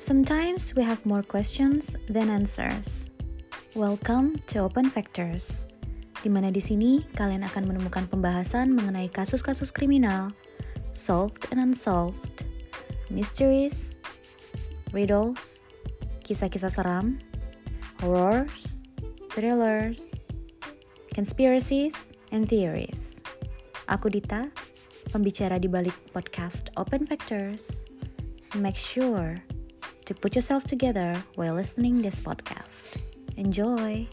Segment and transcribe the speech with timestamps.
[0.00, 3.12] Sometimes we have more questions than answers.
[3.76, 5.68] Welcome to Open Factors,
[6.24, 10.32] di mana di sini kalian akan menemukan pembahasan mengenai kasus-kasus kriminal,
[10.96, 12.48] solved and unsolved,
[13.12, 14.00] mysteries,
[14.96, 15.60] riddles,
[16.24, 17.20] kisah-kisah seram,
[18.00, 18.80] horrors,
[19.36, 20.08] thrillers,
[21.12, 23.20] conspiracies, and theories.
[23.92, 24.48] Aku Dita,
[25.12, 27.84] pembicara di balik podcast Open Factors.
[28.56, 29.36] Make sure
[30.10, 32.88] to put yourself together while listening this podcast.
[33.36, 34.08] Enjoy!